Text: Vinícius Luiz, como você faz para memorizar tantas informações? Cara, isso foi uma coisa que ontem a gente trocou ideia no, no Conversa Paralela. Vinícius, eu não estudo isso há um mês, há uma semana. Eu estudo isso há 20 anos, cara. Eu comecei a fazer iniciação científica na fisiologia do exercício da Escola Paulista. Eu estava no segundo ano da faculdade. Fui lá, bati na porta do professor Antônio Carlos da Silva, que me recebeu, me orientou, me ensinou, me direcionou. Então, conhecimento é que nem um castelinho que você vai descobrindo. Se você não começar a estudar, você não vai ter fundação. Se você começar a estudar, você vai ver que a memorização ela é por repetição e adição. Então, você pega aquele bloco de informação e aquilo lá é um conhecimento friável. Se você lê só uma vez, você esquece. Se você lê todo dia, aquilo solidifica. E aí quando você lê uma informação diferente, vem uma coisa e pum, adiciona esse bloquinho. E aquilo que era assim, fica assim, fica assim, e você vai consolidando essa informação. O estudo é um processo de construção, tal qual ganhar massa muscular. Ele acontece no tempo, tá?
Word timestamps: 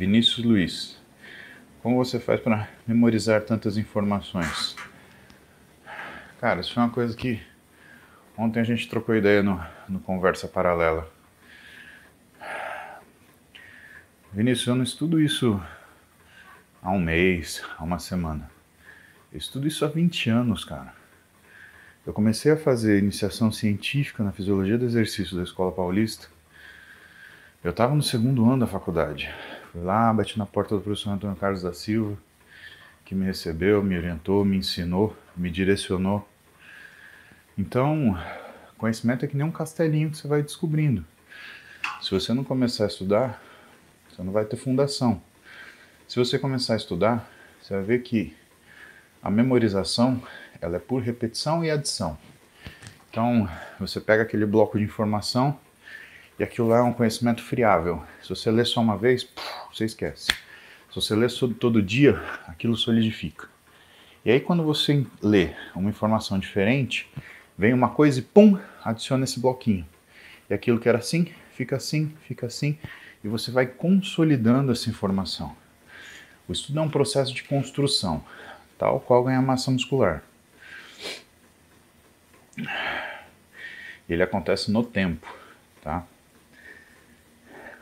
Vinícius 0.00 0.42
Luiz, 0.42 0.96
como 1.82 2.02
você 2.02 2.18
faz 2.18 2.40
para 2.40 2.70
memorizar 2.86 3.42
tantas 3.42 3.76
informações? 3.76 4.74
Cara, 6.40 6.62
isso 6.62 6.72
foi 6.72 6.82
uma 6.82 6.88
coisa 6.88 7.14
que 7.14 7.38
ontem 8.34 8.60
a 8.60 8.64
gente 8.64 8.88
trocou 8.88 9.14
ideia 9.14 9.42
no, 9.42 9.62
no 9.86 10.00
Conversa 10.00 10.48
Paralela. 10.48 11.06
Vinícius, 14.32 14.68
eu 14.68 14.74
não 14.74 14.84
estudo 14.84 15.20
isso 15.20 15.62
há 16.82 16.90
um 16.90 16.98
mês, 16.98 17.62
há 17.76 17.84
uma 17.84 17.98
semana. 17.98 18.50
Eu 19.30 19.36
estudo 19.36 19.68
isso 19.68 19.84
há 19.84 19.88
20 19.88 20.30
anos, 20.30 20.64
cara. 20.64 20.94
Eu 22.06 22.14
comecei 22.14 22.50
a 22.50 22.56
fazer 22.56 22.98
iniciação 23.00 23.52
científica 23.52 24.24
na 24.24 24.32
fisiologia 24.32 24.78
do 24.78 24.86
exercício 24.86 25.36
da 25.36 25.42
Escola 25.42 25.70
Paulista. 25.70 26.26
Eu 27.62 27.72
estava 27.72 27.94
no 27.94 28.02
segundo 28.02 28.46
ano 28.46 28.60
da 28.60 28.66
faculdade. 28.66 29.30
Fui 29.70 29.80
lá, 29.82 30.12
bati 30.12 30.36
na 30.36 30.44
porta 30.44 30.74
do 30.74 30.80
professor 30.80 31.10
Antônio 31.10 31.36
Carlos 31.36 31.62
da 31.62 31.72
Silva, 31.72 32.18
que 33.04 33.14
me 33.14 33.24
recebeu, 33.24 33.80
me 33.84 33.96
orientou, 33.96 34.44
me 34.44 34.56
ensinou, 34.56 35.16
me 35.36 35.48
direcionou. 35.48 36.28
Então, 37.56 38.18
conhecimento 38.76 39.24
é 39.24 39.28
que 39.28 39.36
nem 39.36 39.46
um 39.46 39.52
castelinho 39.52 40.10
que 40.10 40.16
você 40.16 40.26
vai 40.26 40.42
descobrindo. 40.42 41.04
Se 42.02 42.10
você 42.10 42.34
não 42.34 42.42
começar 42.42 42.82
a 42.82 42.86
estudar, 42.88 43.40
você 44.08 44.20
não 44.24 44.32
vai 44.32 44.44
ter 44.44 44.56
fundação. 44.56 45.22
Se 46.08 46.18
você 46.18 46.36
começar 46.36 46.72
a 46.72 46.76
estudar, 46.76 47.30
você 47.62 47.72
vai 47.74 47.84
ver 47.84 48.02
que 48.02 48.36
a 49.22 49.30
memorização 49.30 50.20
ela 50.60 50.78
é 50.78 50.80
por 50.80 51.00
repetição 51.00 51.64
e 51.64 51.70
adição. 51.70 52.18
Então, 53.08 53.48
você 53.78 54.00
pega 54.00 54.24
aquele 54.24 54.46
bloco 54.46 54.78
de 54.78 54.82
informação 54.82 55.56
e 56.40 56.42
aquilo 56.42 56.68
lá 56.68 56.78
é 56.78 56.82
um 56.82 56.94
conhecimento 56.94 57.42
friável. 57.42 58.02
Se 58.22 58.30
você 58.30 58.50
lê 58.50 58.64
só 58.64 58.80
uma 58.80 58.96
vez, 58.96 59.28
você 59.70 59.84
esquece. 59.84 60.28
Se 60.88 60.94
você 60.94 61.14
lê 61.14 61.26
todo 61.28 61.82
dia, 61.82 62.18
aquilo 62.48 62.74
solidifica. 62.78 63.46
E 64.24 64.30
aí 64.30 64.40
quando 64.40 64.64
você 64.64 65.04
lê 65.22 65.50
uma 65.76 65.90
informação 65.90 66.38
diferente, 66.38 67.06
vem 67.58 67.74
uma 67.74 67.90
coisa 67.90 68.20
e 68.20 68.22
pum, 68.22 68.58
adiciona 68.82 69.24
esse 69.24 69.38
bloquinho. 69.38 69.86
E 70.48 70.54
aquilo 70.54 70.80
que 70.80 70.88
era 70.88 70.96
assim, 70.96 71.30
fica 71.52 71.76
assim, 71.76 72.10
fica 72.26 72.46
assim, 72.46 72.78
e 73.22 73.28
você 73.28 73.50
vai 73.50 73.66
consolidando 73.66 74.72
essa 74.72 74.88
informação. 74.88 75.54
O 76.48 76.52
estudo 76.52 76.78
é 76.78 76.82
um 76.82 76.88
processo 76.88 77.34
de 77.34 77.44
construção, 77.44 78.24
tal 78.78 78.98
qual 78.98 79.24
ganhar 79.24 79.42
massa 79.42 79.70
muscular. 79.70 80.22
Ele 84.08 84.22
acontece 84.22 84.70
no 84.70 84.82
tempo, 84.82 85.30
tá? 85.82 86.06